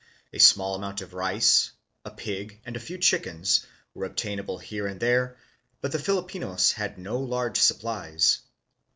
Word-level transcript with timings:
A 0.33 0.39
small 0.39 0.73
amount 0.73 1.01
of 1.01 1.13
rice, 1.13 1.73
a 2.03 2.09
pig 2.09 2.59
and 2.65 2.75
a 2.75 2.79
few 2.79 2.97
chickens, 2.97 3.67
were 3.93 4.05
obtainable 4.05 4.57
here 4.57 4.87
and 4.87 4.99
there, 4.99 5.37
but 5.79 5.91
the 5.91 5.99
Filipinos 5.99 6.71
had 6.71 6.97
no 6.97 7.19
large 7.19 7.59
supplies. 7.59 8.39